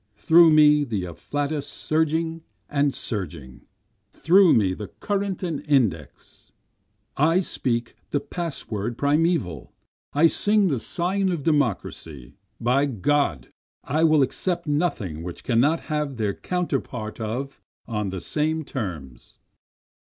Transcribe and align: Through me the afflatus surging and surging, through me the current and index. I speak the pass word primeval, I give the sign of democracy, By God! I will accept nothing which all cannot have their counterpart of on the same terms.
Through 0.15 0.49
me 0.49 0.83
the 0.83 1.03
afflatus 1.05 1.67
surging 1.67 2.41
and 2.67 2.91
surging, 2.95 3.67
through 4.09 4.51
me 4.55 4.73
the 4.73 4.87
current 4.87 5.43
and 5.43 5.63
index. 5.67 6.51
I 7.17 7.39
speak 7.41 7.93
the 8.09 8.19
pass 8.19 8.67
word 8.71 8.97
primeval, 8.97 9.73
I 10.11 10.25
give 10.25 10.69
the 10.69 10.79
sign 10.79 11.29
of 11.31 11.43
democracy, 11.43 12.33
By 12.59 12.87
God! 12.87 13.49
I 13.83 14.03
will 14.03 14.23
accept 14.23 14.65
nothing 14.65 15.21
which 15.21 15.43
all 15.43 15.53
cannot 15.53 15.81
have 15.81 16.17
their 16.17 16.33
counterpart 16.33 17.19
of 17.19 17.61
on 17.85 18.09
the 18.09 18.21
same 18.21 18.63
terms. 18.65 19.37